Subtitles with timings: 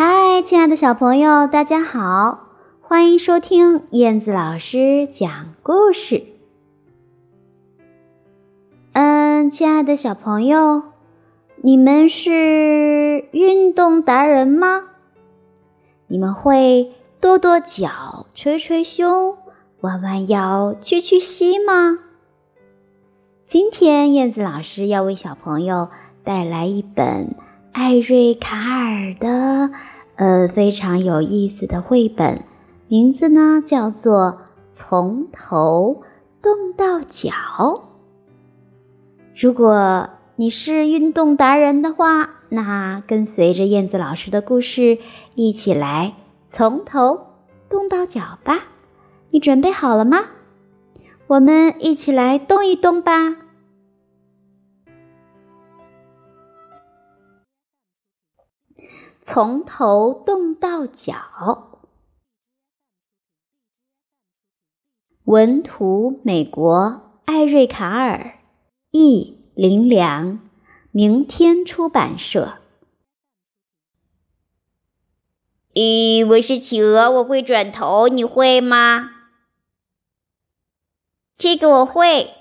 [0.00, 2.50] 嗨，亲爱的小朋友，大家好，
[2.80, 6.22] 欢迎收听燕子老师讲故事。
[8.92, 10.84] 嗯，亲爱的小朋友，
[11.56, 14.84] 你们是运动达人吗？
[16.06, 19.36] 你们会跺跺脚、捶捶胸、
[19.80, 21.98] 弯弯腰、屈屈膝吗？
[23.44, 25.88] 今天燕子老师要为小朋友
[26.22, 27.34] 带来一本。
[27.78, 29.70] 艾瑞卡尔的，
[30.16, 32.42] 呃，非常有意思的绘本，
[32.88, 34.32] 名字呢叫做
[34.74, 36.02] 《从头
[36.42, 37.30] 动到脚》。
[39.40, 44.98] 如果你是运动达人的话，那跟随着燕子老师的故事，
[45.36, 46.14] 一起来
[46.50, 47.28] 从头
[47.70, 48.64] 动到脚吧。
[49.30, 50.24] 你准备好了吗？
[51.28, 53.36] 我们一起来动一动吧。
[59.30, 61.82] 从头动到脚。
[65.24, 68.38] 文图：美国艾瑞卡尔，
[68.90, 70.40] 译林良，
[70.92, 72.56] 明天出版社。
[75.74, 79.10] 咦，我是企鹅，我会转头，你会吗？
[81.36, 82.37] 这个我会。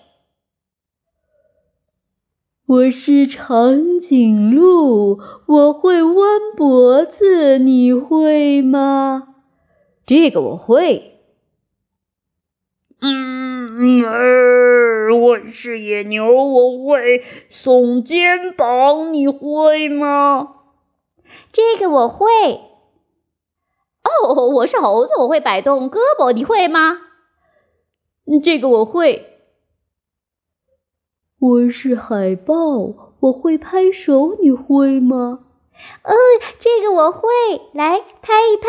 [2.67, 9.35] 我是长颈鹿，我会弯脖子，你会吗？
[10.05, 11.21] 这个我会。
[12.99, 14.01] 嗯，
[15.21, 20.55] 我是野牛，我会耸肩膀，你会吗？
[21.53, 22.25] 这个我会。
[24.03, 26.97] 哦，我是猴子，我会摆动胳膊，你会吗？
[28.43, 29.36] 这个我会。
[31.39, 35.45] 我是海豹，我会拍手，你会吗？
[36.03, 36.13] 哦，
[36.57, 37.29] 这个我会，
[37.73, 38.67] 来拍一拍。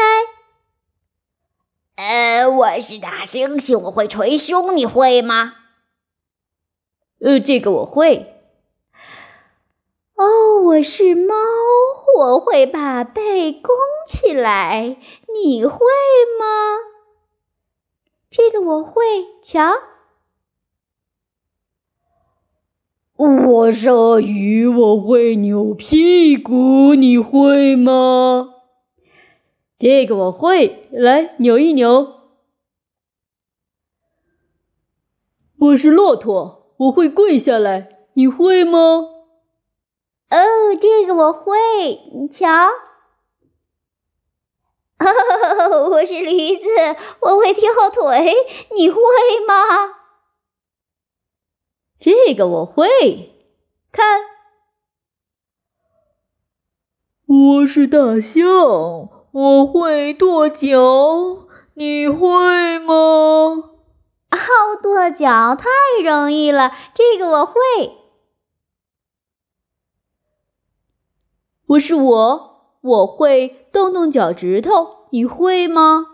[1.97, 5.55] 呃，我是大猩猩，我会捶胸，你会吗？
[7.21, 8.35] 呃，这个我会。
[10.17, 11.35] 哦，我是猫，
[12.19, 13.75] 我会把背弓
[14.07, 14.99] 起来，
[15.33, 15.79] 你会
[16.39, 16.77] 吗？
[18.29, 19.73] 这个我会，瞧。
[23.19, 28.55] 我是鳄鱼，我会扭屁股，你会吗？
[29.77, 32.13] 这个我会，来扭一扭。
[35.59, 38.79] 我是骆驼，我会跪下来，你会吗？
[40.31, 40.39] 哦，
[40.81, 41.59] 这个我会，
[42.15, 42.47] 你瞧。
[45.91, 46.69] 我是驴子，
[47.23, 48.33] 我会跳腿，
[48.77, 49.01] 你会
[49.45, 49.55] 吗？
[52.01, 52.87] 这个我会，
[53.91, 54.21] 看，
[57.27, 58.47] 我是大象，
[59.33, 62.95] 我会跺脚，你会吗？
[62.95, 64.39] 哦，
[64.81, 65.69] 跺脚太
[66.05, 67.55] 容易了，这个我会。
[71.67, 76.07] 我是我，我会动动脚趾头，你会吗？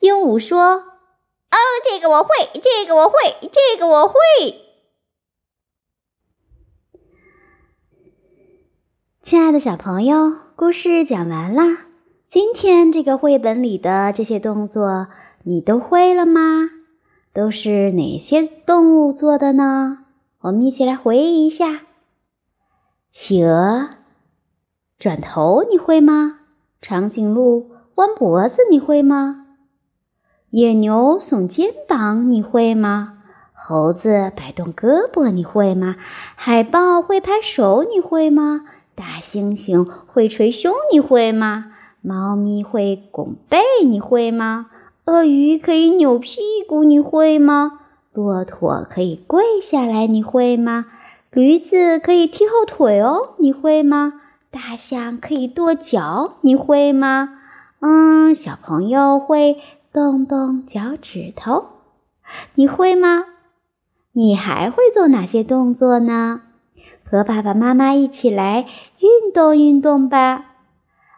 [0.00, 0.97] 鹦鹉说。
[1.50, 2.28] 哦，这个我会，
[2.60, 3.16] 这个我会，
[3.50, 4.14] 这个我会。
[9.22, 11.86] 亲爱的小朋友，故事讲完啦。
[12.26, 15.08] 今天这个绘本里的这些动作，
[15.44, 16.68] 你都会了吗？
[17.32, 20.04] 都是哪些动物做的呢？
[20.40, 21.86] 我们一起来回忆一下。
[23.10, 23.88] 企鹅
[24.98, 26.40] 转头，你会吗？
[26.82, 29.47] 长颈鹿弯脖子，你会吗？
[30.50, 33.18] 野牛耸肩膀，你会吗？
[33.52, 35.96] 猴子摆动胳膊，你会吗？
[36.36, 38.62] 海豹会拍手，你会吗？
[38.94, 41.66] 大猩猩会捶胸，你会吗？
[42.00, 44.68] 猫咪会拱背，你会吗？
[45.04, 47.80] 鳄鱼可以扭屁股，你会吗？
[48.14, 50.86] 骆驼可以跪下来，你会吗？
[51.30, 54.14] 驴子可以踢后腿哦，你会吗？
[54.50, 57.34] 大象可以跺脚，你会吗？
[57.80, 59.58] 嗯，小朋友会。
[59.92, 61.66] 动动脚趾头，
[62.54, 63.24] 你会吗？
[64.12, 66.42] 你还会做哪些动作呢？
[67.04, 68.66] 和爸爸妈妈一起来
[68.98, 70.56] 运动运动吧。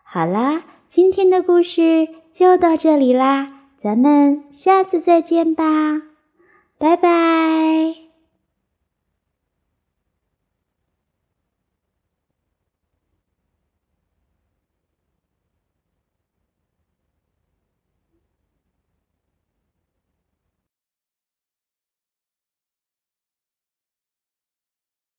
[0.05, 3.49] 好啦，今天的故事就到这里啦，
[3.83, 5.65] 咱们下次再见吧，
[6.79, 8.00] 拜拜。